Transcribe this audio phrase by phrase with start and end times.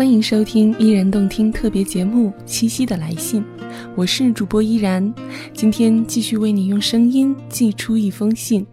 [0.00, 3.42] 欢迎收听依然动听特别节目《七夕的来信》，
[3.94, 5.14] 我是主播依然，
[5.52, 8.66] 今天继续为你用声音寄出一封信。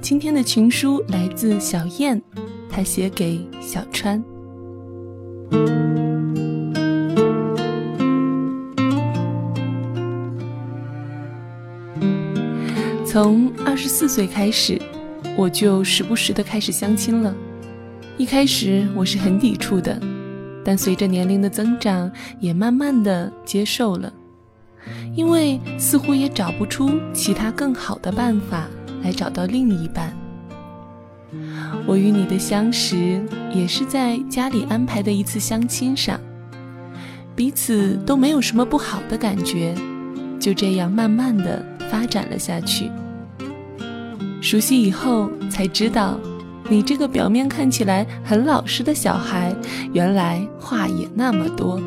[0.00, 2.20] 今天的情书来自小燕，
[2.68, 4.20] 她写给小川。
[13.06, 14.76] 从二十四岁开始，
[15.38, 17.32] 我就时不时的开始相亲了。
[18.18, 19.96] 一开始我是很抵触的。
[20.66, 24.12] 但随着年龄的增长，也慢慢的接受了，
[25.14, 28.66] 因为似乎也找不出其他更好的办法
[29.00, 30.12] 来找到另一半。
[31.86, 36.18] 我与你的相识也是在家里安排的一次相亲上，
[37.36, 39.72] 彼此都没有什么不好的感觉，
[40.40, 42.90] 就这样慢慢的发展了下去。
[44.40, 46.18] 熟悉以后才知道。
[46.68, 49.54] 你这个表面看起来很老实的小孩，
[49.92, 51.80] 原来话也那么多。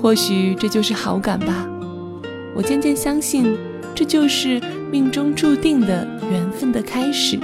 [0.00, 1.66] 或许这就是好感吧。
[2.54, 3.56] 我渐渐相信，
[3.94, 4.60] 这就是
[4.90, 7.38] 命中注定的缘分的开始。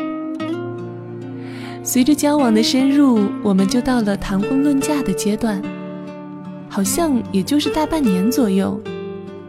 [1.82, 5.62] 随着交往的深入，我们就到了谈婚论嫁的阶段，
[6.68, 8.80] 好像也就是大半年左右。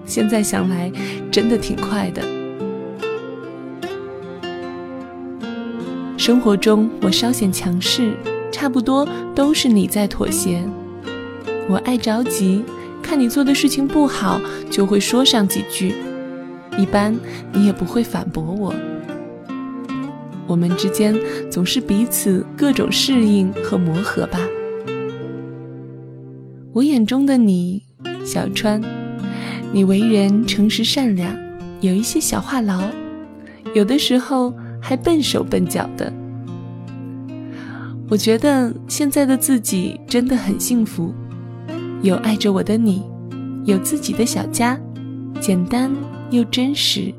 [0.05, 0.91] 现在想来，
[1.31, 2.36] 真的挺快的。
[6.17, 8.11] 生活中我稍显强势，
[8.51, 10.63] 差不多都是你在妥协。
[11.69, 12.63] 我爱着急，
[13.03, 15.93] 看你做的事情不好，就会说上几句。
[16.75, 17.15] 一般
[17.53, 18.73] 你也不会反驳我。
[20.47, 21.15] 我们之间
[21.51, 24.39] 总是彼此各种适应和磨合吧。
[26.73, 27.83] 我眼中的你，
[28.25, 28.81] 小川，
[29.71, 31.31] 你为人诚实善良，
[31.79, 32.81] 有一些小话痨，
[33.75, 34.51] 有的时候。
[34.87, 36.13] 还笨手笨脚的，
[38.09, 41.13] 我觉得现在的自己真的很幸福，
[42.01, 43.03] 有爱着我的你，
[43.65, 44.79] 有自己的小家，
[45.41, 45.93] 简单
[46.29, 47.13] 又真实。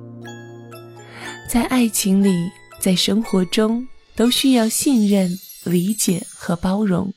[1.46, 2.32] 在爱情里，
[2.80, 3.86] 在生活中，
[4.16, 5.30] 都需要信任、
[5.64, 7.12] 理解和包容。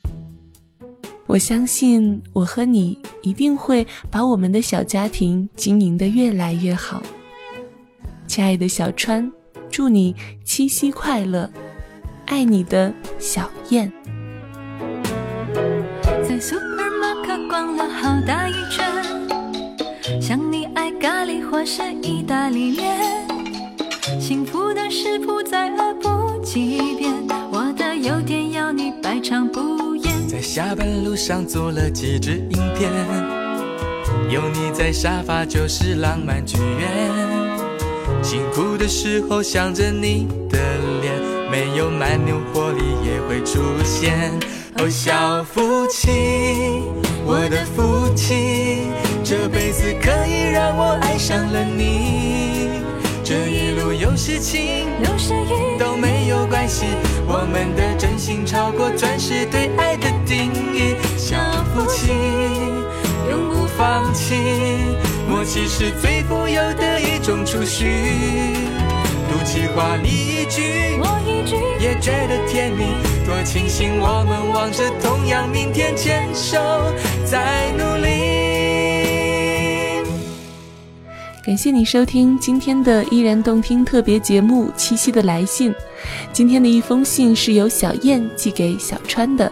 [1.26, 7.02] 我相信我和你一定会把我们的小家庭经营的越来越好，
[8.26, 9.32] 亲爱的小川。
[9.72, 11.48] 祝你七夕快乐，
[12.26, 13.90] 爱你的小燕。
[16.22, 23.00] 在 supermarket 逛了好大一圈，想你爱咖喱或是意大利面，
[24.20, 27.10] 幸福的食谱再恶补几遍，
[27.50, 30.28] 我的优点要你百尝不厌。
[30.28, 32.92] 在下班路上做了几支影片，
[34.28, 37.41] 有你在沙发就是浪漫剧院。
[38.22, 40.58] 辛苦的时候想着你的
[41.00, 41.12] 脸，
[41.50, 44.32] 没有蛮牛活力也会出现。
[44.78, 46.08] 哦，小夫妻，
[47.26, 48.86] 我的福气，
[49.24, 52.70] 这辈子可以让我爱上了你。
[53.24, 56.86] 这一路有事情，有时雨都没有关系，
[57.26, 60.94] 我们的真心超过钻石对爱的定义。
[61.18, 61.36] 小
[61.74, 62.12] 夫妻，
[63.28, 64.36] 永不放弃。
[65.42, 67.84] 默契是最富有的一种储蓄，
[69.28, 70.62] 赌气话你一句，
[71.00, 72.84] 我一句，也觉得甜蜜。
[73.26, 76.56] 多庆幸我们望着同样明天，牵手
[77.24, 78.12] 在努力。
[81.44, 85.72] 感谢你收听今天的依然动听特别节目《七夕的来信》。
[86.32, 89.50] 今天的一封信是由小燕寄给小川的。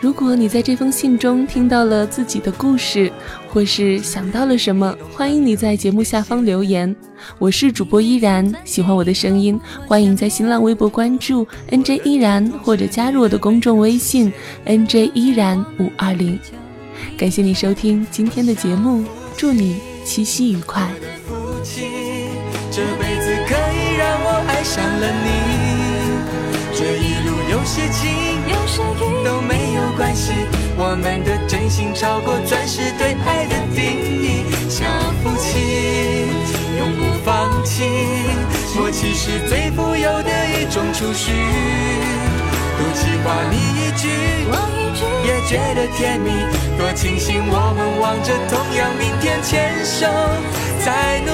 [0.00, 3.12] 如果你在这封信中听到了自己的故事，
[3.46, 6.96] 或是想到了什么，欢迎你在节目下方留言。
[7.38, 14.32] 我是主播依然，喜欢我的声音，欢迎在新浪微博关注 NJ 依然，或者加入我的公众微信
[14.64, 16.38] NJ 依然五二零。
[17.18, 19.04] 感谢你收听今天的节目，
[19.36, 20.88] 祝你七夕愉快。
[22.72, 25.28] 这辈子可以让我爱上了你，
[26.72, 28.08] 这一路有些情，
[28.48, 29.69] 有些雨都没。
[30.76, 34.44] 我们的真心超过钻石对爱的定义。
[34.68, 34.84] 小
[35.22, 36.26] 夫妻
[36.78, 37.84] 永不放弃，
[38.76, 41.32] 默契是最富有的一种储蓄。
[42.78, 44.08] 赌气话你一句，
[44.50, 46.30] 我一句，也觉得甜蜜。
[46.78, 50.06] 多庆幸我们望着同样明天，牵手
[50.84, 51.30] 在努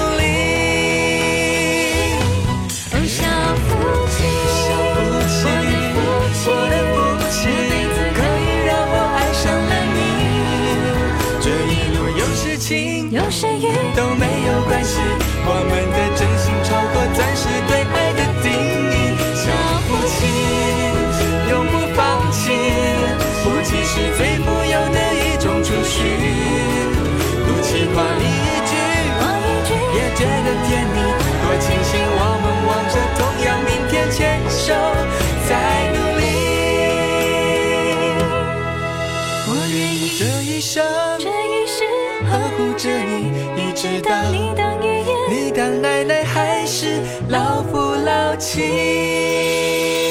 [13.17, 13.65] 有时雨
[13.95, 14.99] 都没有关系，
[15.43, 18.45] 我们的真心超过钻石对爱的定
[18.93, 18.95] 义。
[19.33, 19.43] 想
[19.87, 20.17] 不起
[21.49, 21.97] 永不放
[22.31, 22.53] 弃，
[42.87, 43.31] 你，
[43.69, 50.06] 一直到你当爷爷，你当奶奶，还是老夫老妻。